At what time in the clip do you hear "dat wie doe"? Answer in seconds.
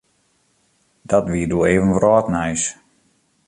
1.09-1.63